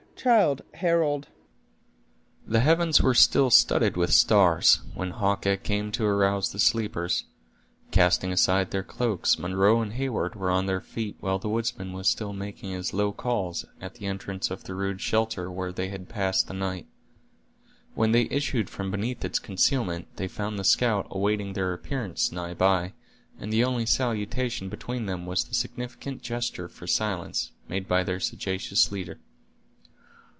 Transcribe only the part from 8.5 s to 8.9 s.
their